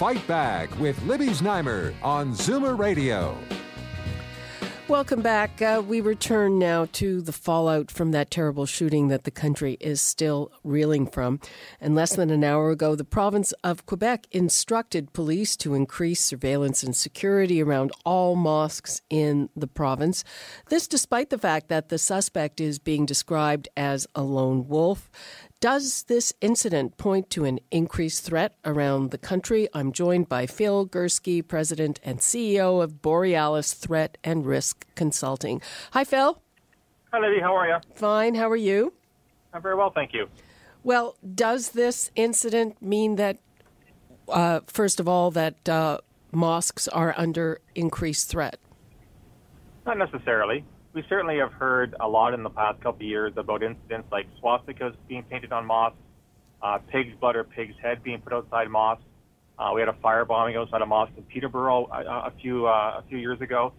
Fight 0.00 0.26
Back 0.26 0.80
with 0.80 0.98
Libby 1.02 1.26
Znaimer 1.26 1.92
on 2.02 2.32
Zoomer 2.32 2.78
Radio. 2.78 3.36
Welcome 4.88 5.20
back. 5.20 5.60
Uh, 5.62 5.82
we 5.86 6.00
return 6.00 6.58
now 6.58 6.88
to 6.94 7.20
the 7.20 7.34
fallout 7.34 7.90
from 7.90 8.10
that 8.10 8.30
terrible 8.30 8.64
shooting 8.64 9.08
that 9.08 9.24
the 9.24 9.30
country 9.30 9.76
is 9.78 10.00
still 10.00 10.50
reeling 10.64 11.06
from. 11.06 11.38
And 11.82 11.94
less 11.94 12.16
than 12.16 12.30
an 12.30 12.42
hour 12.42 12.70
ago, 12.70 12.96
the 12.96 13.04
province 13.04 13.52
of 13.62 13.84
Quebec 13.84 14.26
instructed 14.32 15.12
police 15.12 15.54
to 15.58 15.74
increase 15.74 16.20
surveillance 16.24 16.82
and 16.82 16.96
security 16.96 17.62
around 17.62 17.92
all 18.04 18.34
mosques 18.36 19.02
in 19.10 19.50
the 19.54 19.68
province. 19.68 20.24
This 20.70 20.88
despite 20.88 21.28
the 21.28 21.38
fact 21.38 21.68
that 21.68 21.90
the 21.90 21.98
suspect 21.98 22.58
is 22.58 22.78
being 22.78 23.04
described 23.04 23.68
as 23.76 24.06
a 24.14 24.22
lone 24.22 24.66
wolf. 24.66 25.10
Does 25.60 26.04
this 26.04 26.32
incident 26.40 26.96
point 26.96 27.28
to 27.30 27.44
an 27.44 27.60
increased 27.70 28.24
threat 28.24 28.56
around 28.64 29.10
the 29.10 29.18
country? 29.18 29.68
I'm 29.74 29.92
joined 29.92 30.26
by 30.26 30.46
Phil 30.46 30.86
Gurski, 30.86 31.46
President 31.46 32.00
and 32.02 32.20
CEO 32.20 32.82
of 32.82 33.02
Borealis 33.02 33.74
Threat 33.74 34.16
and 34.24 34.46
Risk 34.46 34.86
Consulting. 34.94 35.60
Hi, 35.92 36.02
Phil. 36.02 36.40
Hi, 37.12 37.18
Libby. 37.18 37.42
How 37.42 37.54
are 37.54 37.68
you? 37.68 37.76
Fine. 37.94 38.36
How 38.36 38.48
are 38.48 38.56
you? 38.56 38.94
I'm 39.52 39.60
very 39.60 39.74
well, 39.74 39.90
thank 39.90 40.14
you. 40.14 40.28
Well, 40.82 41.16
does 41.34 41.72
this 41.72 42.10
incident 42.14 42.80
mean 42.80 43.16
that, 43.16 43.36
uh, 44.28 44.60
first 44.66 44.98
of 44.98 45.06
all, 45.06 45.30
that 45.32 45.68
uh, 45.68 45.98
mosques 46.32 46.88
are 46.88 47.12
under 47.18 47.60
increased 47.74 48.30
threat? 48.30 48.58
Not 49.84 49.98
necessarily 49.98 50.64
we 50.92 51.04
certainly 51.08 51.38
have 51.38 51.52
heard 51.52 51.94
a 52.00 52.08
lot 52.08 52.34
in 52.34 52.42
the 52.42 52.50
past 52.50 52.80
couple 52.80 52.96
of 52.96 53.08
years 53.08 53.32
about 53.36 53.62
incidents 53.62 54.08
like 54.10 54.26
swastikas 54.42 54.94
being 55.08 55.22
painted 55.24 55.52
on 55.52 55.64
mosques, 55.66 55.96
uh, 56.62 56.78
pig's 56.90 57.14
blood 57.20 57.36
or 57.36 57.44
pig's 57.44 57.74
head 57.80 58.02
being 58.02 58.20
put 58.20 58.32
outside 58.32 58.68
mosques. 58.68 59.04
Uh, 59.58 59.70
we 59.74 59.80
had 59.80 59.88
a 59.88 59.96
firebombing 60.04 60.56
outside 60.56 60.82
a 60.82 60.86
mosque 60.86 61.12
in 61.16 61.22
Peterborough 61.24 61.86
a, 61.92 62.28
a 62.28 62.32
few 62.40 62.66
uh, 62.66 63.00
a 63.00 63.04
few 63.08 63.18
years 63.18 63.40
ago. 63.40 63.72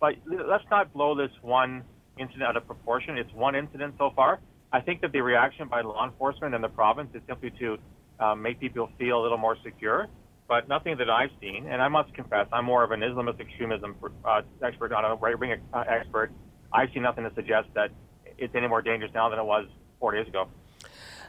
But 0.00 0.14
let's 0.26 0.64
not 0.70 0.92
blow 0.92 1.16
this 1.16 1.30
one 1.42 1.84
incident 2.18 2.44
out 2.44 2.56
of 2.56 2.66
proportion. 2.66 3.16
It's 3.16 3.32
one 3.32 3.54
incident 3.54 3.94
so 3.98 4.10
far. 4.14 4.40
I 4.72 4.80
think 4.80 5.00
that 5.00 5.12
the 5.12 5.20
reaction 5.20 5.68
by 5.68 5.80
law 5.80 6.04
enforcement 6.04 6.54
in 6.54 6.60
the 6.60 6.68
province 6.68 7.08
is 7.14 7.22
simply 7.26 7.50
to 7.58 7.78
uh, 8.20 8.34
make 8.34 8.60
people 8.60 8.90
feel 8.98 9.20
a 9.20 9.22
little 9.22 9.38
more 9.38 9.56
secure, 9.64 10.08
but 10.46 10.68
nothing 10.68 10.98
that 10.98 11.08
I've 11.08 11.30
seen. 11.40 11.66
And 11.70 11.80
I 11.80 11.88
must 11.88 12.12
confess, 12.14 12.46
I'm 12.52 12.66
more 12.66 12.84
of 12.84 12.90
an 12.90 13.00
Islamist 13.00 13.40
extremism 13.40 13.96
uh, 14.24 14.42
expert, 14.62 14.90
not 14.90 15.04
a 15.04 15.14
right 15.14 15.38
wing 15.38 15.56
uh, 15.72 15.84
expert. 15.88 16.30
I 16.72 16.86
see 16.92 17.00
nothing 17.00 17.24
to 17.24 17.34
suggest 17.34 17.68
that 17.74 17.90
it's 18.36 18.54
any 18.54 18.68
more 18.68 18.82
dangerous 18.82 19.12
now 19.14 19.28
than 19.28 19.38
it 19.38 19.44
was 19.44 19.66
four 20.00 20.12
days 20.12 20.28
ago. 20.28 20.48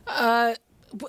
Uh, 0.08 0.56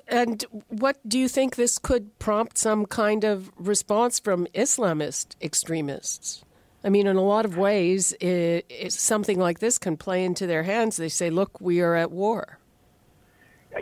and 0.07 0.43
what 0.67 0.97
do 1.07 1.17
you 1.17 1.27
think 1.27 1.55
this 1.55 1.77
could 1.77 2.17
prompt 2.19 2.57
some 2.57 2.85
kind 2.85 3.23
of 3.23 3.51
response 3.57 4.19
from 4.19 4.47
Islamist 4.53 5.35
extremists? 5.41 6.43
I 6.83 6.89
mean, 6.89 7.07
in 7.07 7.15
a 7.15 7.21
lot 7.21 7.45
of 7.45 7.57
ways, 7.57 8.13
it, 8.13 8.65
it, 8.69 8.93
something 8.93 9.39
like 9.39 9.59
this 9.59 9.77
can 9.77 9.97
play 9.97 10.23
into 10.23 10.47
their 10.47 10.63
hands. 10.63 10.97
They 10.97 11.09
say, 11.09 11.29
look, 11.29 11.61
we 11.61 11.81
are 11.81 11.95
at 11.95 12.11
war. 12.11 12.57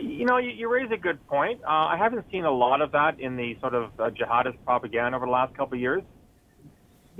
You 0.00 0.24
know, 0.24 0.36
you, 0.36 0.50
you 0.50 0.70
raise 0.70 0.90
a 0.92 0.96
good 0.96 1.26
point. 1.26 1.62
Uh, 1.64 1.70
I 1.70 1.96
haven't 1.96 2.26
seen 2.30 2.44
a 2.44 2.50
lot 2.50 2.80
of 2.80 2.92
that 2.92 3.18
in 3.18 3.36
the 3.36 3.56
sort 3.60 3.74
of 3.74 3.90
uh, 3.98 4.10
jihadist 4.10 4.56
propaganda 4.64 5.16
over 5.16 5.26
the 5.26 5.32
last 5.32 5.56
couple 5.56 5.74
of 5.74 5.80
years 5.80 6.02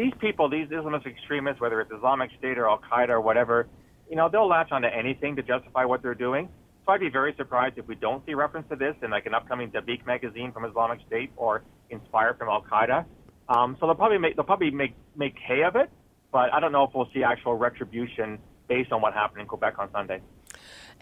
these 0.00 0.14
people, 0.18 0.48
these 0.48 0.66
Islamist 0.68 1.06
extremists, 1.06 1.60
whether 1.60 1.78
it's 1.82 1.92
Islamic 1.92 2.30
State 2.38 2.56
or 2.56 2.66
Al 2.66 2.80
Qaeda 2.90 3.10
or 3.10 3.20
whatever, 3.20 3.68
you 4.08 4.16
know, 4.16 4.30
they'll 4.30 4.48
latch 4.48 4.72
onto 4.72 4.88
anything 4.88 5.36
to 5.36 5.42
justify 5.42 5.84
what 5.84 6.00
they're 6.02 6.14
doing. 6.14 6.48
So 6.86 6.92
I'd 6.92 7.00
be 7.00 7.10
very 7.10 7.34
surprised 7.36 7.76
if 7.76 7.86
we 7.86 7.96
don't 7.96 8.24
see 8.24 8.32
reference 8.32 8.66
to 8.70 8.76
this 8.76 8.94
in 9.02 9.10
like 9.10 9.26
an 9.26 9.34
upcoming 9.34 9.70
Dabiq 9.70 10.06
magazine 10.06 10.52
from 10.52 10.64
Islamic 10.64 11.00
State 11.06 11.30
or 11.36 11.64
Inspire 11.90 12.32
from 12.32 12.48
Al 12.48 12.62
Qaeda. 12.62 13.04
Um, 13.50 13.76
so 13.78 13.86
they'll 13.86 13.94
probably 13.94 14.16
make 14.16 14.36
they'll 14.36 14.44
probably 14.44 14.70
make 14.70 14.94
make 15.16 15.34
hay 15.38 15.64
of 15.64 15.76
it, 15.76 15.90
but 16.32 16.50
I 16.54 16.60
don't 16.60 16.72
know 16.72 16.84
if 16.84 16.90
we'll 16.94 17.10
see 17.12 17.22
actual 17.22 17.54
retribution 17.56 18.38
based 18.68 18.92
on 18.92 19.02
what 19.02 19.12
happened 19.12 19.42
in 19.42 19.48
Quebec 19.48 19.74
on 19.78 19.92
Sunday. 19.92 20.22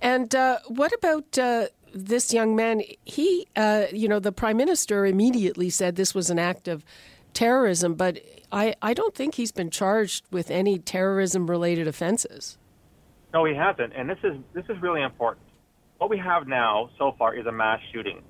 And 0.00 0.34
uh, 0.34 0.58
what 0.66 0.92
about 0.92 1.38
uh, 1.38 1.66
this 1.94 2.32
young 2.32 2.56
man? 2.56 2.82
He, 3.04 3.46
uh, 3.54 3.84
you 3.92 4.08
know, 4.08 4.18
the 4.18 4.32
prime 4.32 4.56
minister 4.56 5.06
immediately 5.06 5.70
said 5.70 5.94
this 5.94 6.14
was 6.14 6.30
an 6.30 6.38
act 6.38 6.66
of 6.66 6.84
terrorism, 7.34 7.94
but 7.94 8.20
I, 8.50 8.74
I 8.80 8.94
don't 8.94 9.14
think 9.14 9.34
he's 9.34 9.52
been 9.52 9.70
charged 9.70 10.24
with 10.30 10.50
any 10.50 10.78
terrorism 10.78 11.48
related 11.48 11.86
offenses. 11.86 12.58
No, 13.32 13.44
he 13.44 13.54
hasn't, 13.54 13.92
and 13.94 14.08
this 14.08 14.18
is 14.24 14.36
this 14.54 14.64
is 14.68 14.80
really 14.80 15.02
important. 15.02 15.46
What 15.98 16.08
we 16.08 16.18
have 16.18 16.46
now 16.46 16.90
so 16.98 17.14
far 17.18 17.34
is 17.34 17.46
a 17.46 17.52
mass 17.52 17.80
shooting. 17.92 18.22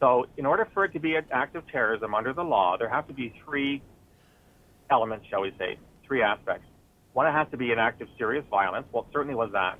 So, 0.00 0.26
in 0.38 0.46
order 0.46 0.66
for 0.72 0.86
it 0.86 0.92
to 0.94 0.98
be 0.98 1.14
an 1.14 1.26
act 1.30 1.54
of 1.54 1.68
terrorism 1.68 2.14
under 2.14 2.32
the 2.32 2.42
law, 2.42 2.76
there 2.78 2.88
have 2.88 3.06
to 3.08 3.12
be 3.12 3.34
three 3.44 3.82
elements, 4.90 5.26
shall 5.28 5.42
we 5.42 5.52
say, 5.58 5.78
three 6.06 6.22
aspects. 6.22 6.66
One, 7.12 7.26
it 7.26 7.32
has 7.32 7.46
to 7.50 7.56
be 7.56 7.70
an 7.72 7.78
act 7.78 8.00
of 8.00 8.08
serious 8.16 8.44
violence. 8.50 8.86
Well, 8.92 9.04
it 9.04 9.12
certainly 9.12 9.34
was 9.34 9.50
that. 9.52 9.78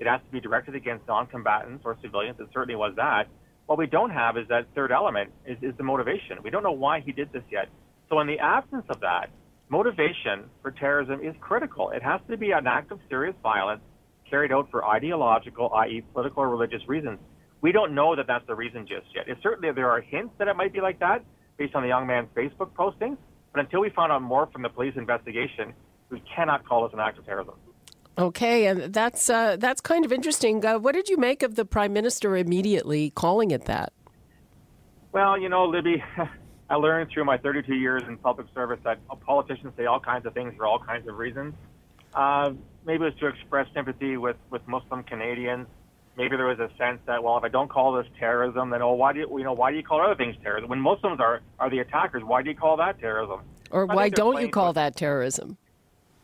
It 0.00 0.06
has 0.06 0.20
to 0.26 0.30
be 0.32 0.40
directed 0.40 0.74
against 0.74 1.06
non-combatants 1.06 1.82
or 1.84 1.96
civilians. 2.02 2.40
It 2.40 2.48
certainly 2.52 2.74
was 2.74 2.94
that. 2.96 3.28
What 3.66 3.78
we 3.78 3.86
don't 3.86 4.10
have 4.10 4.36
is 4.36 4.48
that 4.48 4.66
third 4.74 4.90
element 4.90 5.30
is, 5.46 5.58
is 5.62 5.76
the 5.76 5.84
motivation. 5.84 6.38
We 6.42 6.50
don't 6.50 6.64
know 6.64 6.72
why 6.72 7.00
he 7.00 7.12
did 7.12 7.32
this 7.32 7.44
yet. 7.50 7.68
So, 8.12 8.20
in 8.20 8.26
the 8.26 8.38
absence 8.40 8.84
of 8.90 9.00
that, 9.00 9.30
motivation 9.70 10.44
for 10.60 10.70
terrorism 10.70 11.20
is 11.24 11.34
critical. 11.40 11.88
It 11.92 12.02
has 12.02 12.20
to 12.28 12.36
be 12.36 12.50
an 12.50 12.66
act 12.66 12.92
of 12.92 13.00
serious 13.08 13.34
violence 13.42 13.80
carried 14.28 14.52
out 14.52 14.70
for 14.70 14.86
ideological, 14.86 15.72
i.e., 15.76 16.02
political 16.12 16.42
or 16.42 16.50
religious 16.50 16.86
reasons. 16.86 17.18
We 17.62 17.72
don't 17.72 17.94
know 17.94 18.14
that 18.14 18.26
that's 18.26 18.46
the 18.46 18.54
reason 18.54 18.86
just 18.86 19.06
yet. 19.14 19.28
It 19.28 19.38
certainly 19.42 19.72
there 19.72 19.88
are 19.88 20.02
hints 20.02 20.34
that 20.36 20.46
it 20.46 20.56
might 20.58 20.74
be 20.74 20.82
like 20.82 21.00
that 21.00 21.24
based 21.56 21.74
on 21.74 21.80
the 21.80 21.88
young 21.88 22.06
man's 22.06 22.28
Facebook 22.36 22.72
postings, 22.72 23.16
but 23.54 23.60
until 23.60 23.80
we 23.80 23.88
find 23.88 24.12
out 24.12 24.20
more 24.20 24.46
from 24.52 24.60
the 24.60 24.68
police 24.68 24.92
investigation, 24.94 25.72
we 26.10 26.22
cannot 26.36 26.68
call 26.68 26.84
this 26.84 26.92
an 26.92 27.00
act 27.00 27.18
of 27.18 27.24
terrorism. 27.24 27.54
Okay, 28.18 28.66
and 28.66 28.92
that's 28.92 29.30
uh, 29.30 29.56
that's 29.56 29.80
kind 29.80 30.04
of 30.04 30.12
interesting. 30.12 30.62
Uh, 30.62 30.78
what 30.78 30.94
did 30.94 31.08
you 31.08 31.16
make 31.16 31.42
of 31.42 31.54
the 31.54 31.64
prime 31.64 31.94
minister 31.94 32.36
immediately 32.36 33.08
calling 33.08 33.52
it 33.52 33.64
that? 33.64 33.90
Well, 35.12 35.40
you 35.40 35.48
know, 35.48 35.64
Libby, 35.64 36.04
I 36.72 36.76
learned 36.76 37.10
through 37.10 37.26
my 37.26 37.36
32 37.36 37.74
years 37.74 38.02
in 38.08 38.16
public 38.16 38.46
service 38.54 38.80
that 38.84 38.98
politicians 39.26 39.74
say 39.76 39.84
all 39.84 40.00
kinds 40.00 40.24
of 40.24 40.32
things 40.32 40.54
for 40.56 40.64
all 40.64 40.78
kinds 40.78 41.06
of 41.06 41.18
reasons. 41.18 41.52
Uh, 42.14 42.52
maybe 42.86 43.04
it 43.04 43.12
was 43.12 43.14
to 43.20 43.26
express 43.26 43.66
sympathy 43.74 44.16
with, 44.16 44.36
with 44.48 44.66
Muslim 44.66 45.02
Canadians. 45.02 45.66
Maybe 46.16 46.34
there 46.34 46.46
was 46.46 46.58
a 46.60 46.70
sense 46.78 46.98
that, 47.04 47.22
well, 47.22 47.36
if 47.36 47.44
I 47.44 47.50
don't 47.50 47.68
call 47.68 47.92
this 47.92 48.06
terrorism, 48.18 48.70
then 48.70 48.80
oh, 48.80 48.94
why 48.94 49.12
do 49.12 49.18
you, 49.18 49.38
you 49.38 49.44
know, 49.44 49.52
why 49.52 49.70
do 49.70 49.76
you 49.76 49.82
call 49.82 50.00
other 50.00 50.14
things 50.14 50.34
terrorism? 50.42 50.70
When 50.70 50.80
Muslims 50.80 51.20
are, 51.20 51.42
are 51.58 51.68
the 51.68 51.80
attackers, 51.80 52.24
why 52.24 52.40
do 52.40 52.48
you 52.48 52.56
call 52.56 52.78
that 52.78 52.98
terrorism? 52.98 53.40
Or 53.70 53.84
why 53.84 54.08
don't 54.08 54.40
you 54.40 54.48
call 54.48 54.72
that 54.72 54.96
terrorism? 54.96 55.58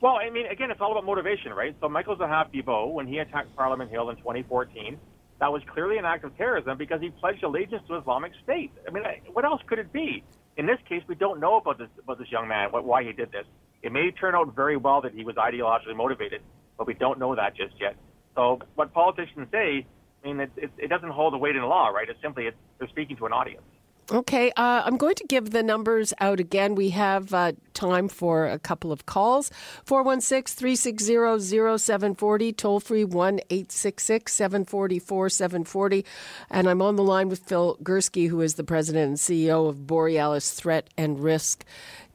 Well, 0.00 0.16
I 0.16 0.31
mean, 0.31 0.47
again, 0.47 0.70
it's 0.70 0.81
all 0.81 0.92
about 0.92 1.04
motivation, 1.04 1.53
right? 1.53 1.76
So 1.78 1.91
Michael 1.91 2.16
Zehaf-Bibeau, 2.16 2.94
when 2.94 3.06
he 3.06 3.19
attacked 3.19 3.54
Parliament 3.54 3.91
Hill 3.91 4.08
in 4.08 4.16
2014, 4.16 4.98
that 5.41 5.53
was 5.53 5.62
clearly 5.72 5.98
an 5.98 6.04
act 6.04 6.25
of 6.25 6.37
terrorism 6.37 6.78
because 6.78 7.00
he 7.00 7.10
pledged 7.10 7.44
allegiance 7.44 7.82
to 7.88 7.97
Islamic 7.97 8.32
State. 8.42 8.72
I 8.87 8.91
mean, 8.91 9.04
what 9.32 9.44
else 9.44 9.60
could 9.66 9.78
it 9.78 9.92
be? 9.92 10.25
In 10.58 10.66
this 10.66 10.78
case, 10.88 11.02
we 11.08 11.14
don't 11.14 11.38
know 11.38 11.56
about 11.56 11.78
this 11.78 11.88
about 12.02 12.19
this 12.19 12.30
young 12.30 12.48
man, 12.48 12.72
what, 12.72 12.84
why 12.84 13.05
he 13.05 13.12
did 13.12 13.31
this. 13.31 13.46
It 13.82 13.93
may 13.93 14.10
turn 14.10 14.34
out 14.34 14.55
very 14.56 14.76
well 14.76 15.00
that 15.02 15.14
he 15.14 15.25
was 15.25 15.37
ideologically 15.37 15.96
motivated, 15.96 16.43
but 16.76 16.87
we 16.88 16.94
don't 16.94 17.19
know 17.20 17.37
that 17.37 17.56
just 17.56 17.75
yet. 17.81 17.94
So, 18.34 18.58
what 18.75 18.93
politicians 18.93 19.46
say, 19.52 19.87
I 20.22 20.26
mean, 20.26 20.40
it, 20.40 20.50
it, 20.56 20.70
it 20.76 20.88
doesn't 20.88 21.10
hold 21.10 21.32
the 21.32 21.38
weight 21.38 21.55
in 21.55 21.62
law, 21.62 21.88
right? 21.88 22.08
It's 22.08 22.20
simply 22.20 22.50
they're 22.78 22.88
speaking 22.88 23.16
to 23.19 23.26
an 23.26 23.32
audience. 23.32 23.62
Okay, 24.10 24.50
uh, 24.52 24.82
I'm 24.87 24.96
going 24.96 25.16
to 25.16 25.25
give 25.26 25.50
the 25.50 25.62
numbers 25.62 26.14
out 26.19 26.40
again. 26.40 26.75
We 26.75 26.88
have 26.90 27.34
uh, 27.34 27.52
time 27.75 28.08
for 28.08 28.46
a 28.46 28.58
couple 28.58 28.90
of 28.90 29.05
calls 29.05 29.50
416 29.84 30.56
360 30.56 31.78
0740, 31.78 32.52
toll 32.55 32.81
free 32.81 33.05
1 33.05 33.40
866 33.50 34.32
744 34.32 35.28
740. 35.28 36.06
And 36.49 36.70
I'm 36.70 36.81
on 36.81 36.96
the 36.96 37.02
line 37.02 37.28
with 37.28 37.40
Phil 37.40 37.76
Gurski, 37.82 38.31
who 38.31 38.40
is 38.40 38.55
the 38.55 38.64
president 38.64 39.08
and 39.08 39.19
CEO 39.19 39.69
of 39.69 39.87
Borealis 39.87 40.52
Threat 40.52 40.88
and 40.96 41.20
Risk 41.20 41.66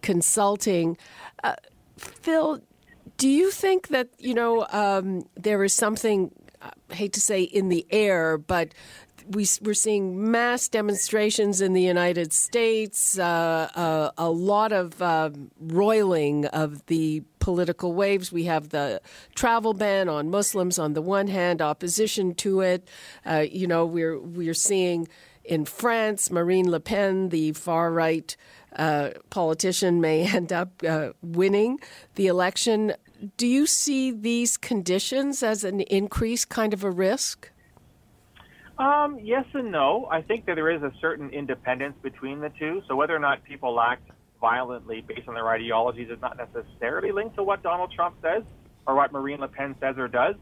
Consulting. 0.02 0.98
Uh, 1.44 1.58
Phil, 1.98 2.60
do 3.18 3.30
you 3.30 3.52
think 3.52 3.90
that, 3.90 4.10
you 4.18 4.34
know, 4.34 4.66
um, 4.72 5.28
there 5.36 5.64
is 5.64 5.74
something, 5.74 6.32
I 6.60 6.96
hate 6.96 7.14
to 7.14 7.22
say 7.22 7.44
in 7.44 7.70
the 7.70 7.86
air, 7.92 8.40
but 8.40 8.74
we, 9.30 9.48
we're 9.62 9.74
seeing 9.74 10.32
mass 10.32 10.68
demonstrations 10.68 11.62
in 11.62 11.74
the 11.74 11.82
United 11.82 12.34
States, 12.34 13.18
uh, 13.18 13.70
uh, 13.76 14.12
a 14.18 14.30
lot 14.30 14.72
of 14.72 15.02
uh, 15.02 15.32
roiling 15.60 16.46
of 16.48 16.86
the 16.88 17.24
political 17.40 17.94
waves. 17.94 18.32
We 18.32 18.46
have 18.46 18.70
the 18.70 19.02
travel 19.36 19.74
ban 19.74 20.10
on 20.10 20.30
Muslims 20.30 20.80
on 20.80 20.94
the 20.94 21.02
one 21.02 21.28
hand, 21.28 21.62
opposition 21.62 22.34
to 22.36 22.62
it. 22.62 22.88
Uh, 23.26 23.46
you 23.50 23.68
know, 23.68 23.86
we're 23.86 24.20
we're 24.20 24.54
seeing 24.54 25.08
in 25.44 25.66
France, 25.66 26.32
Marine 26.32 26.70
Le 26.70 26.80
Pen, 26.80 27.30
the 27.30 27.52
far 27.52 27.92
right 27.92 28.36
uh, 28.76 29.10
politician, 29.30 30.00
may 30.00 30.24
end 30.34 30.54
up 30.54 30.82
uh, 30.88 31.10
winning 31.22 31.80
the 32.16 32.28
election. 32.28 32.94
Do 33.38 33.48
you 33.48 33.68
see 33.68 34.12
these 34.12 34.58
conditions 34.58 35.44
as 35.44 35.64
an 35.64 35.82
increased 35.82 36.50
kind 36.50 36.74
of 36.74 36.84
a 36.84 36.92
risk? 36.92 37.50
Um, 38.78 39.20
yes 39.22 39.46
and 39.54 39.72
no. 39.72 40.08
I 40.12 40.22
think 40.22 40.46
that 40.48 40.56
there 40.56 40.72
is 40.72 40.82
a 40.82 40.92
certain 41.00 41.30
independence 41.30 41.96
between 42.02 42.40
the 42.40 42.50
two. 42.58 42.82
So 42.88 42.96
whether 42.96 43.16
or 43.16 43.20
not 43.20 43.44
people 43.44 43.80
act 43.80 44.10
violently 44.42 45.06
based 45.08 45.28
on 45.28 45.36
their 45.36 45.50
ideologies 45.50 46.10
is 46.10 46.20
not 46.22 46.38
necessarily 46.38 47.12
linked 47.12 47.36
to 47.36 47.44
what 47.44 47.64
Donald 47.64 47.92
Trump 47.96 48.16
says 48.22 48.44
or 48.86 48.96
what 48.96 49.12
Marine 49.12 49.40
Le 49.40 49.48
Pen 49.48 49.76
says 49.80 49.96
or 49.98 50.08
does. 50.08 50.36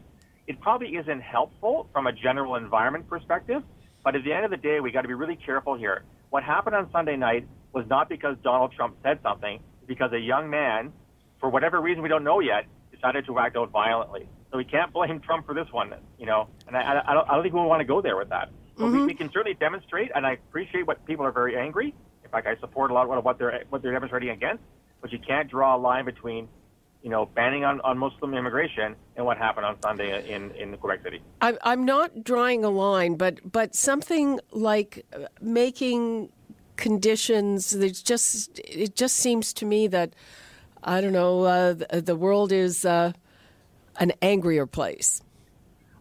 It 0.46 0.60
probably 0.60 0.96
isn't 0.96 1.20
helpful 1.20 1.88
from 1.92 2.06
a 2.06 2.12
general 2.12 2.56
environment 2.56 3.08
perspective. 3.08 3.62
But 4.04 4.16
at 4.16 4.24
the 4.24 4.32
end 4.32 4.44
of 4.44 4.50
the 4.50 4.56
day, 4.56 4.80
we 4.80 4.90
got 4.90 5.02
to 5.02 5.08
be 5.08 5.14
really 5.14 5.36
careful 5.36 5.76
here. 5.76 6.02
What 6.30 6.42
happened 6.42 6.74
on 6.74 6.90
Sunday 6.90 7.16
night 7.16 7.46
was 7.72 7.84
not 7.88 8.08
because 8.08 8.36
Donald 8.42 8.72
Trump 8.72 8.96
said 9.02 9.20
something, 9.22 9.60
because 9.86 10.12
a 10.12 10.18
young 10.18 10.50
man, 10.50 10.92
for 11.38 11.48
whatever 11.48 11.80
reason 11.80 12.02
we 12.02 12.08
don't 12.08 12.24
know 12.24 12.40
yet, 12.40 12.64
decided 12.90 13.26
to 13.26 13.38
act 13.38 13.56
out 13.56 13.70
violently. 13.70 14.28
So 14.52 14.58
we 14.58 14.64
can't 14.64 14.92
blame 14.92 15.18
Trump 15.24 15.46
for 15.46 15.54
this 15.54 15.72
one, 15.72 15.94
you 16.18 16.26
know. 16.26 16.46
And 16.68 16.76
I, 16.76 17.02
I, 17.06 17.14
don't, 17.14 17.28
I 17.28 17.34
don't 17.34 17.42
think 17.42 17.54
we 17.54 17.60
want 17.60 17.80
to 17.80 17.86
go 17.86 18.00
there 18.00 18.16
with 18.16 18.28
that. 18.28 18.50
Mm-hmm. 18.78 18.92
we, 18.92 19.06
we, 19.06 19.14
can 19.14 19.30
certainly 19.32 19.54
demonstrate, 19.54 20.10
and 20.14 20.26
I 20.26 20.32
appreciate 20.32 20.86
what 20.86 21.04
people 21.06 21.26
are 21.26 21.32
very 21.32 21.58
angry. 21.58 21.94
In 22.24 22.30
fact, 22.30 22.46
I 22.46 22.56
support 22.60 22.90
a 22.90 22.94
lot 22.94 23.10
of 23.10 23.24
what 23.24 23.38
they're 23.38 23.64
what 23.68 23.82
they're 23.82 23.92
demonstrating 23.92 24.30
against. 24.30 24.62
But 25.00 25.12
you 25.12 25.18
can't 25.18 25.50
draw 25.50 25.76
a 25.76 25.78
line 25.78 26.04
between, 26.04 26.48
you 27.02 27.10
know, 27.10 27.26
banning 27.26 27.64
on, 27.64 27.80
on 27.80 27.98
Muslim 27.98 28.34
immigration 28.34 28.94
and 29.16 29.26
what 29.26 29.36
happened 29.36 29.66
on 29.66 29.76
Sunday 29.82 30.32
in, 30.32 30.52
in 30.52 30.76
Quebec 30.76 31.02
City. 31.02 31.20
I'm 31.40 31.58
I'm 31.62 31.84
not 31.84 32.24
drawing 32.24 32.64
a 32.64 32.70
line, 32.70 33.16
but 33.16 33.40
but 33.50 33.74
something 33.74 34.40
like 34.52 35.04
making 35.40 36.30
conditions. 36.76 37.70
There's 37.70 38.02
just 38.02 38.58
it 38.60 38.96
just 38.96 39.16
seems 39.16 39.52
to 39.54 39.66
me 39.66 39.86
that 39.88 40.14
I 40.82 41.00
don't 41.00 41.12
know. 41.12 41.42
Uh, 41.42 41.72
the, 41.74 42.02
the, 42.02 42.16
world 42.16 42.52
is. 42.52 42.84
Uh, 42.84 43.12
an 43.98 44.12
angrier 44.22 44.66
place. 44.66 45.22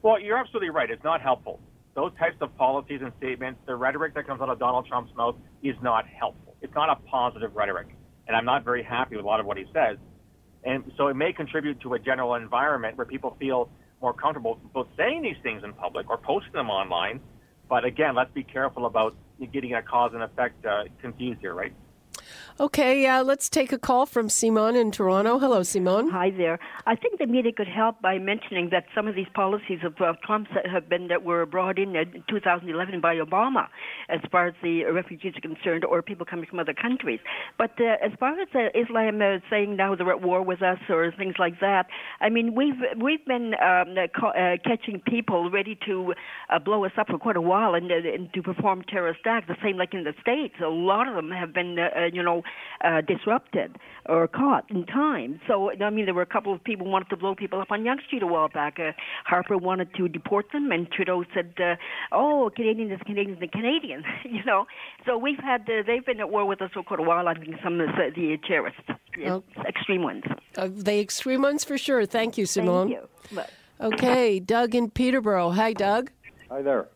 Well, 0.01 0.19
you're 0.19 0.38
absolutely 0.38 0.69
right. 0.69 0.89
It's 0.89 1.03
not 1.03 1.21
helpful. 1.21 1.59
Those 1.93 2.11
types 2.17 2.38
of 2.41 2.55
policies 2.57 3.01
and 3.03 3.11
statements, 3.17 3.59
the 3.65 3.75
rhetoric 3.75 4.13
that 4.15 4.25
comes 4.25 4.41
out 4.41 4.49
of 4.49 4.59
Donald 4.59 4.88
Trump's 4.88 5.15
mouth 5.15 5.35
is 5.61 5.75
not 5.81 6.07
helpful. 6.07 6.55
It's 6.61 6.73
not 6.73 6.89
a 6.89 6.95
positive 7.07 7.55
rhetoric. 7.55 7.88
And 8.27 8.35
I'm 8.35 8.45
not 8.45 8.63
very 8.63 8.83
happy 8.83 9.15
with 9.17 9.25
a 9.25 9.27
lot 9.27 9.39
of 9.39 9.45
what 9.45 9.57
he 9.57 9.65
says. 9.73 9.97
And 10.63 10.91
so 10.95 11.07
it 11.07 11.15
may 11.15 11.33
contribute 11.33 11.81
to 11.81 11.93
a 11.95 11.99
general 11.99 12.35
environment 12.35 12.97
where 12.97 13.05
people 13.05 13.35
feel 13.39 13.69
more 14.01 14.13
comfortable 14.13 14.59
both 14.73 14.88
saying 14.97 15.21
these 15.21 15.35
things 15.43 15.63
in 15.63 15.73
public 15.73 16.09
or 16.09 16.17
posting 16.17 16.53
them 16.53 16.69
online. 16.69 17.19
But 17.69 17.85
again, 17.85 18.15
let's 18.15 18.31
be 18.31 18.43
careful 18.43 18.85
about 18.85 19.15
getting 19.51 19.73
a 19.73 19.81
cause 19.81 20.11
and 20.13 20.23
effect 20.23 20.65
uh, 20.65 20.83
confused 21.01 21.41
here, 21.41 21.53
right? 21.53 21.73
Okay, 22.59 23.06
uh, 23.07 23.24
let's 23.24 23.50
take 23.50 23.71
a 23.71 23.80
call 23.80 24.06
from 24.06 24.27
Simon 24.30 24.75
in 24.75 24.92
Toronto. 24.92 25.39
Hello, 25.39 25.63
Simon. 25.63 26.09
Hi 26.09 26.31
there. 26.31 26.59
I 26.86 26.95
think 26.95 27.18
the 27.18 27.25
media 27.25 27.51
could 27.53 27.68
help 27.68 28.01
by 28.01 28.19
mentioning 28.19 28.69
that 28.71 28.86
some 28.94 29.07
of 29.07 29.15
these 29.15 29.27
policies 29.33 29.80
of 29.83 29.94
uh, 30.01 30.13
Trump's 30.25 30.50
have 30.71 30.89
been 30.89 31.07
that 31.07 31.24
were 31.24 31.45
brought 31.45 31.80
in 31.80 31.95
in 31.95 32.24
2011 32.30 33.00
by 33.00 33.15
Obama, 33.15 33.68
as 34.09 34.19
far 34.31 34.48
as 34.48 34.53
the 34.62 34.83
refugees 34.83 35.33
are 35.38 35.42
concerned, 35.42 35.86
or 35.86 36.01
people 36.01 36.25
coming 36.25 36.45
from 36.45 36.59
other 36.59 36.74
countries. 36.74 37.19
But 37.57 37.71
uh, 37.80 38.06
as 38.06 38.12
far 38.19 38.39
as 38.39 38.50
uh, 38.53 38.77
Islam 38.77 39.21
uh, 39.21 39.39
saying 39.50 39.77
now 39.77 39.95
they're 39.95 40.12
at 40.12 40.21
war 40.21 40.44
with 40.44 40.62
us 40.62 40.80
or 40.89 41.12
things 41.18 41.36
like 41.39 41.59
that, 41.62 41.88
I 42.19 42.30
mean 42.30 42.53
we've 42.53 42.81
we've 43.01 43.25
been 43.25 43.53
um, 43.56 43.95
ca- 44.13 44.30
uh, 44.38 44.57
catching 44.63 45.00
people 45.07 45.50
ready 45.50 45.77
to 45.86 46.13
uh, 46.50 46.59
blow 46.59 46.83
us 46.86 46.92
up 46.98 47.07
for 47.07 47.18
quite 47.18 47.38
a 47.38 47.42
while 47.42 47.75
and, 47.75 47.89
and 47.92 48.31
to 48.33 48.44
perform 48.44 48.83
terrorist 48.83 49.21
acts. 49.25 49.48
The 49.48 49.56
same 49.63 49.77
like 49.77 49.94
in 49.94 50.03
the 50.03 50.13
states, 50.21 50.56
a 50.63 50.68
lot 50.69 51.07
of 51.07 51.15
them 51.15 51.31
have 51.31 51.53
been 51.53 51.77
you 52.12 52.21
know 52.21 52.40
uh, 52.83 53.01
disrupted 53.01 53.77
or 54.07 54.27
caught 54.27 54.69
in 54.69 54.85
time. 54.85 55.39
So 55.47 55.71
I 55.71 55.89
mean, 55.89 56.05
there 56.05 56.13
were 56.13 56.21
a 56.21 56.25
couple 56.25 56.53
of 56.53 56.63
people 56.63 56.85
who 56.85 56.91
wanted 56.91 57.09
to 57.09 57.17
blow 57.17 57.35
people 57.35 57.61
up 57.61 57.71
on 57.71 57.85
Yonge 57.85 58.01
Street 58.07 58.23
a 58.23 58.27
while 58.27 58.49
back. 58.49 58.79
Uh, 58.79 58.91
Harper 59.25 59.57
wanted 59.57 59.93
to 59.95 60.07
deport 60.07 60.47
them, 60.51 60.71
and 60.71 60.89
Trudeau 60.91 61.23
said, 61.33 61.53
uh, 61.59 61.75
"Oh, 62.11 62.51
Canadians, 62.55 62.99
Canadians, 63.05 63.39
and 63.41 63.51
Canadians." 63.51 64.05
you 64.23 64.43
know, 64.45 64.65
so 65.05 65.17
we've 65.17 65.39
had 65.39 65.61
uh, 65.61 65.83
they've 65.85 66.05
been 66.05 66.19
at 66.19 66.29
war 66.29 66.45
with 66.45 66.61
us 66.61 66.71
for 66.73 66.83
quite 66.83 66.99
a 66.99 67.03
while. 67.03 67.27
I 67.27 67.33
think 67.35 67.55
some 67.63 67.79
of 67.79 67.88
the, 67.89 68.11
the 68.15 68.38
terrorists, 68.47 68.81
oh. 69.25 69.43
extreme 69.67 70.03
ones. 70.03 70.23
Uh, 70.57 70.69
the 70.71 70.99
extreme 70.99 71.41
ones 71.41 71.63
for 71.63 71.77
sure. 71.77 72.05
Thank 72.05 72.38
you, 72.38 72.45
Simone. 72.45 72.89
Thank 72.89 73.01
you. 73.01 73.35
But, 73.35 73.51
okay, 73.93 74.39
Doug 74.39 74.75
in 74.75 74.89
Peterborough. 74.89 75.51
Hi, 75.51 75.73
Doug. 75.73 76.11
Hi 76.49 76.61
there. 76.61 76.88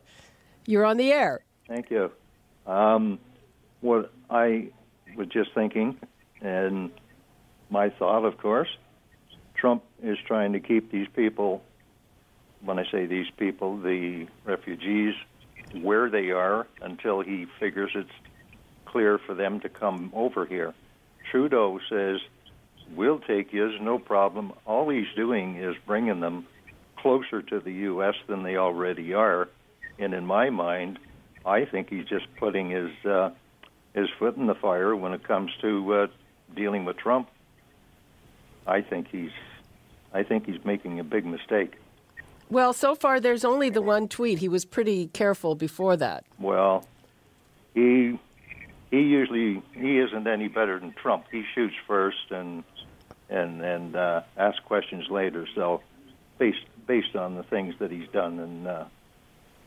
You're 0.66 0.84
on 0.84 0.96
the 0.96 1.12
air. 1.12 1.44
Thank 1.68 1.90
you. 1.90 2.10
Um, 2.66 3.18
what 3.80 4.12
I 4.28 4.68
was 5.16 5.28
just 5.28 5.52
thinking, 5.54 5.98
and 6.40 6.90
my 7.70 7.90
thought, 7.90 8.24
of 8.24 8.38
course, 8.38 8.68
Trump 9.54 9.82
is 10.02 10.18
trying 10.26 10.52
to 10.52 10.60
keep 10.60 10.90
these 10.90 11.08
people, 11.14 11.62
when 12.62 12.78
I 12.78 12.84
say 12.90 13.06
these 13.06 13.30
people, 13.36 13.78
the 13.78 14.26
refugees, 14.44 15.14
where 15.80 16.08
they 16.08 16.30
are 16.30 16.66
until 16.80 17.20
he 17.20 17.46
figures 17.58 17.90
it's 17.94 18.10
clear 18.84 19.18
for 19.18 19.34
them 19.34 19.60
to 19.60 19.68
come 19.68 20.12
over 20.14 20.46
here. 20.46 20.74
Trudeau 21.30 21.80
says, 21.88 22.20
We'll 22.94 23.18
take 23.18 23.52
you, 23.52 23.78
no 23.80 23.98
problem. 23.98 24.52
All 24.64 24.88
he's 24.88 25.12
doing 25.16 25.56
is 25.56 25.74
bringing 25.86 26.20
them 26.20 26.46
closer 26.96 27.42
to 27.42 27.58
the 27.58 27.72
U.S. 27.72 28.14
than 28.28 28.44
they 28.44 28.56
already 28.56 29.12
are. 29.12 29.48
And 29.98 30.14
in 30.14 30.24
my 30.24 30.50
mind, 30.50 30.98
I 31.44 31.64
think 31.64 31.90
he's 31.90 32.04
just 32.04 32.26
putting 32.36 32.70
his 32.70 32.90
uh, 33.04 33.30
his 33.96 34.08
foot 34.18 34.36
in 34.36 34.46
the 34.46 34.54
fire 34.54 34.94
when 34.94 35.12
it 35.12 35.24
comes 35.24 35.50
to 35.62 35.94
uh, 35.94 36.06
dealing 36.54 36.84
with 36.84 36.98
Trump. 36.98 37.28
I 38.66 38.82
think 38.82 39.08
he's 39.10 39.32
I 40.12 40.22
think 40.22 40.46
he's 40.46 40.64
making 40.64 41.00
a 41.00 41.04
big 41.04 41.26
mistake. 41.26 41.74
Well, 42.48 42.72
so 42.72 42.94
far 42.94 43.18
there's 43.18 43.44
only 43.44 43.70
the 43.70 43.82
one 43.82 44.06
tweet. 44.06 44.38
He 44.38 44.48
was 44.48 44.64
pretty 44.64 45.08
careful 45.08 45.54
before 45.54 45.96
that. 45.96 46.24
Well, 46.38 46.86
he 47.74 48.18
he 48.90 49.00
usually 49.00 49.62
he 49.72 49.98
isn't 49.98 50.26
any 50.26 50.48
better 50.48 50.78
than 50.78 50.92
Trump. 50.92 51.24
He 51.32 51.44
shoots 51.54 51.74
first 51.86 52.30
and 52.30 52.64
and 53.30 53.62
and 53.62 53.96
uh, 53.96 54.20
asks 54.36 54.60
questions 54.60 55.08
later. 55.10 55.46
So 55.54 55.80
based 56.38 56.66
based 56.86 57.16
on 57.16 57.34
the 57.34 57.42
things 57.44 57.74
that 57.78 57.90
he's 57.90 58.08
done, 58.08 58.38
and 58.40 58.68
uh, 58.68 58.84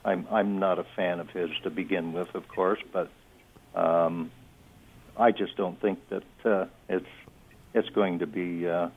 I'm 0.05 0.27
I'm 0.31 0.59
not 0.59 0.77
a 0.77 0.85
fan 0.95 1.19
of 1.19 1.29
his 1.31 1.49
to 1.63 1.71
begin 1.71 2.13
with, 2.13 2.33
of 2.35 2.47
course, 2.47 2.79
but 2.93 3.09
um, 3.75 4.31
I 5.17 5.31
just 5.31 5.55
don't 5.57 5.79
think 5.81 5.99
that 6.09 6.23
uh, 6.45 6.65
it's 6.87 7.05
it's 7.73 7.89
going 7.89 8.19
to 8.19 8.27
be 8.27 8.67
uh, 8.67 8.89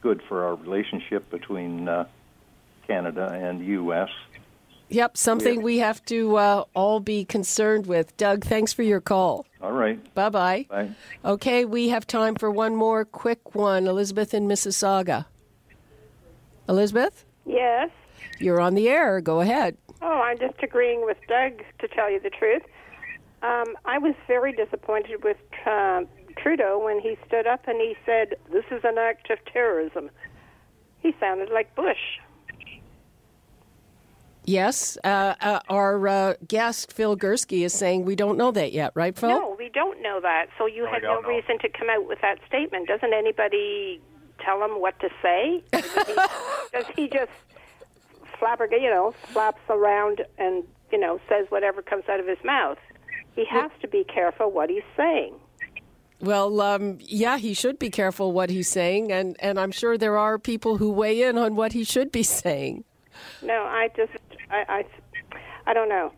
good 0.00 0.22
for 0.28 0.44
our 0.44 0.54
relationship 0.54 1.30
between 1.30 1.88
uh, 1.88 2.06
Canada 2.86 3.28
and 3.32 3.64
U.S. 3.66 4.08
Yep, 4.88 5.16
something 5.16 5.62
we 5.62 5.78
have 5.78 6.04
to 6.06 6.36
uh, 6.36 6.64
all 6.74 7.00
be 7.00 7.24
concerned 7.24 7.86
with. 7.86 8.16
Doug, 8.16 8.44
thanks 8.44 8.72
for 8.72 8.84
your 8.84 9.00
call. 9.00 9.44
All 9.60 9.72
right. 9.72 9.98
Bye-bye. 10.14 10.66
Bye. 10.70 10.90
Okay, 11.24 11.64
we 11.64 11.88
have 11.88 12.06
time 12.06 12.36
for 12.36 12.50
one 12.52 12.76
more 12.76 13.04
quick 13.04 13.56
one. 13.56 13.88
Elizabeth 13.88 14.32
in 14.32 14.46
Mississauga. 14.46 15.26
Elizabeth? 16.68 17.24
Yes. 17.44 17.90
You're 18.38 18.60
on 18.60 18.74
the 18.74 18.88
air. 18.88 19.20
Go 19.20 19.40
ahead. 19.40 19.76
Oh, 20.02 20.20
I'm 20.20 20.38
just 20.38 20.62
agreeing 20.62 21.04
with 21.04 21.18
Doug, 21.26 21.62
to 21.80 21.88
tell 21.88 22.10
you 22.10 22.20
the 22.20 22.30
truth. 22.30 22.62
Um, 23.46 23.76
I 23.84 23.98
was 23.98 24.14
very 24.26 24.52
disappointed 24.52 25.22
with 25.22 25.36
uh, 25.66 26.02
Trudeau 26.36 26.80
when 26.82 26.98
he 26.98 27.16
stood 27.26 27.46
up 27.46 27.68
and 27.68 27.80
he 27.80 27.94
said, 28.04 28.34
This 28.50 28.64
is 28.72 28.80
an 28.82 28.98
act 28.98 29.30
of 29.30 29.38
terrorism. 29.52 30.10
He 30.98 31.14
sounded 31.20 31.50
like 31.50 31.72
Bush. 31.76 32.18
Yes, 34.44 34.98
uh, 35.04 35.34
uh, 35.40 35.60
our 35.68 36.08
uh, 36.08 36.34
guest 36.46 36.92
Phil 36.92 37.16
Gurski 37.16 37.64
is 37.64 37.72
saying 37.72 38.04
we 38.04 38.16
don't 38.16 38.36
know 38.36 38.50
that 38.52 38.72
yet, 38.72 38.92
right, 38.94 39.16
Phil? 39.16 39.28
No, 39.28 39.56
we 39.58 39.68
don't 39.68 40.00
know 40.02 40.20
that. 40.20 40.46
So 40.58 40.66
you 40.66 40.84
no, 40.84 40.90
had 40.90 41.02
no 41.02 41.20
know. 41.20 41.28
reason 41.28 41.58
to 41.60 41.68
come 41.68 41.88
out 41.90 42.06
with 42.06 42.20
that 42.22 42.38
statement. 42.48 42.88
Doesn't 42.88 43.12
anybody 43.12 44.00
tell 44.40 44.62
him 44.64 44.80
what 44.80 44.98
to 45.00 45.08
say? 45.22 45.62
does, 45.72 45.84
he, 46.06 46.14
does 46.72 46.86
he 46.96 47.08
just 47.08 47.32
flabberg, 48.40 48.72
you 48.72 48.90
know, 48.90 49.14
flaps 49.32 49.62
around 49.68 50.24
and 50.38 50.64
you 50.90 50.98
know 50.98 51.20
says 51.28 51.46
whatever 51.48 51.82
comes 51.82 52.04
out 52.08 52.18
of 52.18 52.26
his 52.26 52.42
mouth? 52.44 52.78
He 53.36 53.44
has 53.44 53.70
to 53.82 53.88
be 53.88 54.02
careful 54.04 54.50
what 54.50 54.68
he's 54.70 54.82
saying. 54.96 55.34
Well, 56.20 56.60
um, 56.62 56.96
yeah, 57.00 57.36
he 57.36 57.52
should 57.52 57.78
be 57.78 57.90
careful 57.90 58.32
what 58.32 58.48
he's 58.50 58.68
saying, 58.68 59.12
and, 59.12 59.36
and 59.38 59.60
I'm 59.60 59.70
sure 59.70 59.98
there 59.98 60.16
are 60.16 60.38
people 60.38 60.78
who 60.78 60.90
weigh 60.90 61.22
in 61.22 61.36
on 61.36 61.54
what 61.56 61.74
he 61.74 61.84
should 61.84 62.10
be 62.10 62.22
saying. 62.42 62.84
No, 63.42 63.62
I 63.64 63.90
just, 63.94 64.12
I, 64.50 64.64
I, 64.68 64.84
I 65.70 65.74
don't 65.74 65.88
know. 65.90 66.12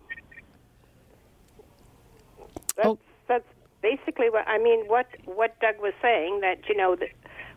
That's, 2.76 2.88
Oh. 2.88 2.98
that's 3.26 3.44
basically 3.82 4.30
what 4.30 4.46
I 4.46 4.58
mean. 4.58 4.86
What 4.86 5.06
what 5.24 5.58
Doug 5.60 5.80
was 5.80 5.94
saying 6.00 6.40
that 6.42 6.68
you 6.68 6.76
know 6.76 6.94
that 6.94 7.08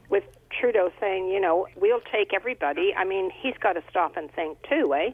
with 0.09 0.23
Trudeau 0.49 0.91
saying 0.99 1.27
you 1.29 1.39
know 1.39 1.67
we'll 1.75 2.01
take 2.11 2.33
everybody. 2.33 2.91
I 2.97 3.03
mean 3.03 3.29
he's 3.39 3.53
got 3.59 3.73
to 3.73 3.83
stop 3.89 4.17
and 4.17 4.31
think 4.31 4.57
too, 4.67 4.93
eh? 4.95 5.11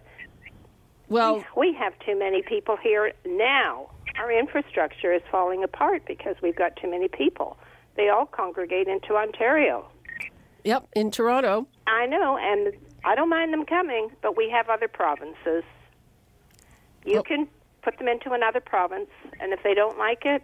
Well, 1.09 1.43
We 1.55 1.73
have 1.73 1.93
too 2.05 2.17
many 2.17 2.41
people 2.41 2.77
here 2.81 3.11
now. 3.25 3.89
Our 4.19 4.31
infrastructure 4.31 5.13
is 5.13 5.21
falling 5.31 5.63
apart 5.63 6.03
because 6.05 6.35
we've 6.41 6.55
got 6.55 6.75
too 6.75 6.89
many 6.89 7.07
people. 7.07 7.57
They 7.95 8.09
all 8.09 8.25
congregate 8.25 8.87
into 8.87 9.15
Ontario. 9.15 9.85
yep, 10.63 10.85
in 10.95 11.11
Toronto. 11.11 11.67
I 11.87 12.05
know, 12.07 12.37
and 12.37 12.73
I 13.05 13.15
don't 13.15 13.29
mind 13.29 13.53
them 13.53 13.65
coming, 13.65 14.09
but 14.21 14.35
we 14.35 14.49
have 14.49 14.69
other 14.69 14.87
provinces. 14.87 15.63
You 17.05 17.19
Oh. 17.19 17.23
can 17.23 17.47
put 17.83 17.97
them 17.99 18.07
into 18.09 18.33
another 18.33 18.59
province, 18.59 19.09
and 19.39 19.53
if 19.53 19.63
they 19.63 19.73
don't 19.73 19.97
like 19.97 20.25
it, 20.25 20.43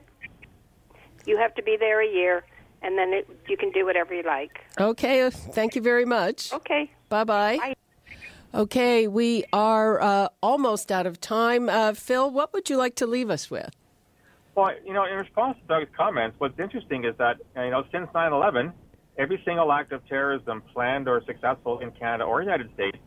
you 1.25 1.37
have 1.37 1.53
to 1.55 1.63
be 1.63 1.75
there 1.77 1.99
a 2.01 2.07
year, 2.07 2.45
and 2.81 2.97
then 2.97 3.11
it, 3.13 3.27
you 3.49 3.57
can 3.57 3.71
do 3.71 3.85
whatever 3.85 4.13
you 4.13 4.23
like. 4.23 4.61
Okay, 4.79 5.29
thank 5.29 5.75
you 5.75 5.81
very 5.81 6.05
much. 6.05 6.53
Okay. 6.53 6.89
Bye 7.09 7.23
bye. 7.25 7.57
Bye. 7.57 7.73
Okay, 8.55 9.07
we 9.07 9.45
are 9.51 9.99
uh, 9.99 10.27
almost 10.43 10.91
out 10.91 11.07
of 11.07 11.19
time. 11.19 11.69
Uh, 11.69 11.93
Phil, 11.93 12.29
what 12.29 12.53
would 12.53 12.69
you 12.69 12.77
like 12.77 12.93
to 12.95 13.07
leave 13.07 13.31
us 13.31 13.49
with? 13.49 13.71
Well, 14.53 14.71
you 14.85 14.93
know, 14.93 15.05
in 15.05 15.17
response 15.17 15.57
to 15.59 15.67
Doug's 15.67 15.89
comments, 15.97 16.35
what's 16.39 16.59
interesting 16.59 17.03
is 17.03 17.15
that, 17.17 17.37
you 17.55 17.71
know, 17.71 17.83
since 17.91 18.07
9 18.13 18.31
11, 18.31 18.71
every 19.17 19.41
single 19.43 19.71
act 19.71 19.91
of 19.91 20.07
terrorism 20.07 20.61
planned 20.71 21.07
or 21.07 21.23
successful 21.25 21.79
in 21.79 21.89
Canada 21.91 22.25
or 22.25 22.43
United 22.43 22.71
States, 22.75 22.97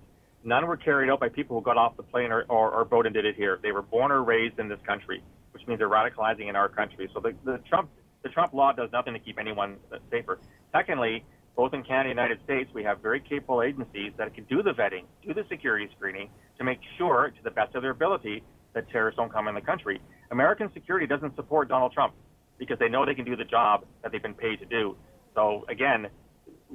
none 0.43 0.67
were 0.67 0.76
carried 0.76 1.11
out 1.11 1.21
by 1.21 1.29
people 1.29 1.57
who 1.57 1.65
got 1.65 1.76
off 1.76 1.97
the 1.97 2.03
plane 2.03 2.33
or, 2.33 2.45
or, 2.49 2.73
or 2.73 2.85
boat 2.85 3.07
and 3.07 3.15
did 3.15 3.25
it 3.25 3.37
here. 3.37 3.61
They 3.62 3.71
were 3.71 3.83
born 3.83 4.11
or 4.11 4.25
raised 4.25 4.59
in 4.59 4.69
this 4.69 4.81
country, 4.85 5.23
which 5.53 5.65
means 5.69 5.79
they're 5.79 5.88
radicalizing 5.88 6.49
in 6.49 6.57
our 6.57 6.69
country. 6.69 7.09
So 7.15 7.21
the, 7.21 7.35
the 7.45 7.59
Trump 7.69 7.88
the 8.25 8.31
Trump 8.31 8.53
law 8.53 8.73
does 8.73 8.91
nothing 8.91 9.12
to 9.12 9.21
keep 9.21 9.38
anyone 9.38 9.76
safer. 10.11 10.41
Secondly, 10.73 11.25
both 11.57 11.73
in 11.73 11.83
Canada 11.83 12.11
and 12.11 12.19
United 12.19 12.39
States, 12.45 12.71
we 12.75 12.85
have 12.85 13.01
very 13.01 13.19
capable 13.19 13.63
agencies 13.63 14.13
that 14.19 14.35
can 14.35 14.45
do 14.45 14.63
the 14.63 14.73
vetting, 14.73 15.05
do 15.27 15.33
the 15.33 15.45
security 15.49 15.89
screening 15.97 16.29
to 16.59 16.65
make 16.65 16.79
sure, 16.99 17.33
to 17.37 17.43
the 17.43 17.51
best 17.51 17.75
of 17.75 17.83
their 17.83 17.93
ability, 17.93 18.43
that 18.75 18.89
terrorists 18.91 19.17
don't 19.17 19.33
come 19.33 19.49
in 19.49 19.55
the 19.55 19.61
country. 19.61 20.01
American 20.31 20.71
security 20.75 21.07
doesn't 21.07 21.35
support 21.35 21.69
Donald 21.69 21.93
Trump 21.93 22.13
because 22.59 22.79
they 22.79 22.89
know 22.89 23.07
they 23.07 23.15
can 23.15 23.25
do 23.25 23.37
the 23.37 23.45
job 23.45 23.85
that 24.03 24.13
they've 24.13 24.23
been 24.23 24.35
paid 24.35 24.61
to 24.61 24.67
do. 24.67 24.97
So 25.35 25.65
again, 25.69 26.09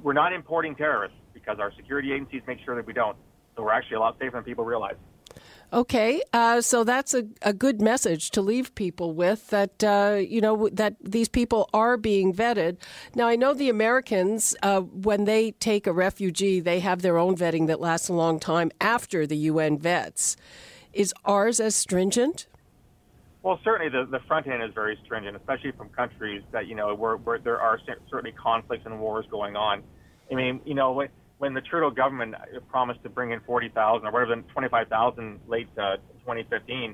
we're 0.02 0.14
not 0.14 0.34
importing 0.34 0.76
terrorists 0.76 1.18
because 1.34 1.58
our 1.60 1.72
security 1.76 2.12
agencies 2.12 2.42
make 2.48 2.60
sure 2.66 2.76
that 2.76 2.86
we 2.86 2.94
don't. 2.94 3.18
So 3.56 3.64
we're 3.64 3.74
actually 3.74 3.98
a 3.98 4.00
lot 4.00 4.18
safer 4.20 4.38
than 4.38 4.44
people 4.44 4.66
realize. 4.66 4.96
Okay, 5.74 6.22
uh, 6.34 6.60
so 6.60 6.84
that's 6.84 7.14
a, 7.14 7.28
a 7.44 7.54
good 7.54 7.82
message 7.82 8.32
to 8.32 8.42
leave 8.42 8.76
people 8.76 9.14
with 9.14 9.48
that, 9.52 9.82
uh, 9.82 10.16
you 10.16 10.42
know, 10.42 10.68
that 10.68 10.98
these 11.02 11.30
people 11.30 11.70
are 11.74 11.96
being 11.96 12.34
vetted. 12.34 12.76
Now, 13.16 13.28
I 13.28 13.38
know 13.38 13.54
the 13.54 13.70
Americans, 13.70 14.54
uh, 14.64 14.82
when 14.82 15.24
they 15.24 15.52
take 15.52 15.88
a 15.88 15.94
refugee, 15.94 16.60
they 16.60 16.82
have 16.82 17.02
their 17.02 17.18
own 17.18 17.38
vetting 17.38 17.68
that 17.68 17.80
lasts 17.80 18.10
a 18.10 18.14
long 18.14 18.38
time 18.38 18.70
after 18.82 19.26
the 19.26 19.38
UN 19.38 19.78
vets. 19.78 20.36
Is 20.92 21.14
ours 21.24 21.62
as 21.62 21.74
stringent? 21.74 22.48
Well, 23.42 23.58
certainly 23.64 23.90
the, 23.90 24.06
the 24.12 24.20
front 24.28 24.48
end 24.48 24.62
is 24.62 24.74
very 24.74 25.00
stringent, 25.06 25.38
especially 25.38 25.72
from 25.72 25.88
countries 25.90 26.44
that, 26.52 26.68
you 26.68 26.76
know, 26.76 26.94
where, 26.96 27.16
where 27.16 27.40
there 27.40 27.62
are 27.62 27.80
certainly 28.10 28.34
conflicts 28.34 28.86
and 28.86 29.00
wars 29.00 29.26
going 29.32 29.56
on. 29.56 29.84
I 30.30 30.36
mean, 30.36 30.60
you 30.66 30.74
know, 30.74 31.08
when 31.42 31.56
the 31.56 31.62
Trudeau 31.62 31.90
government 31.90 32.36
promised 32.70 33.02
to 33.02 33.10
bring 33.10 33.32
in 33.32 33.40
40,000 33.48 34.06
or 34.06 34.12
whatever, 34.12 34.40
25,000 34.54 35.40
late 35.48 35.68
uh, 35.76 35.98
2015, 36.20 36.94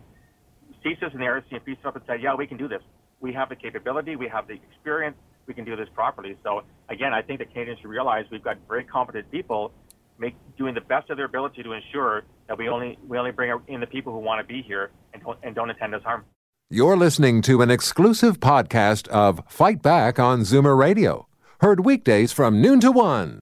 CSIS 0.86 1.12
and 1.12 1.20
the 1.20 1.25
RCMP 1.25 1.77
stood 1.80 1.89
up 1.89 1.96
and 1.98 2.06
said, 2.08 2.22
yeah, 2.22 2.34
we 2.34 2.48
can 2.48 2.56
do 2.56 2.70
this. 2.70 2.82
We 3.20 3.34
have 3.34 3.50
the 3.50 3.58
capability, 3.58 4.16
we 4.16 4.30
have 4.30 4.48
the 4.48 4.54
experience, 4.54 5.18
we 5.48 5.54
can 5.54 5.66
do 5.66 5.75
this 5.75 5.89
properly. 5.94 6.38
So, 6.46 6.62
again, 6.88 7.13
I 7.13 7.24
think 7.24 7.39
the 7.39 7.46
Canadians 7.46 7.82
should 7.82 7.89
realize 7.89 8.24
we've 8.32 8.42
got 8.42 8.56
very 8.70 8.86
competent 8.86 9.30
people 9.32 9.74
make, 10.18 10.34
doing 10.58 10.74
the 10.74 10.82
best 10.82 11.10
of 11.10 11.18
their 11.18 11.25
ability 11.25 11.63
to 11.63 11.74
ensure 11.74 12.24
that 12.48 12.58
we 12.58 12.70
only, 12.70 12.98
we 13.06 13.18
only 13.18 13.32
bring 13.32 13.51
in 13.68 13.82
the 13.82 13.88
people 13.88 14.13
who 14.13 14.20
want 14.20 14.39
to 14.39 14.48
be 14.48 14.62
here 14.62 14.92
and 15.13 15.22
don't, 15.24 15.38
and 15.44 15.56
don't 15.56 15.70
intend 15.70 15.94
us 15.94 16.04
harm. 16.04 16.24
You're 16.70 16.96
listening 16.96 17.42
to 17.42 17.62
an 17.62 17.70
exclusive 17.70 18.39
podcast 18.39 19.10
of 19.10 19.42
Fight 19.50 19.82
Back 19.82 20.20
on 20.20 20.42
Zoomer 20.42 20.77
Radio, 20.77 21.27
heard 21.60 21.84
weekdays 21.84 22.32
from 22.32 22.62
noon 22.62 22.80
to 22.80 22.94
one. 22.94 23.42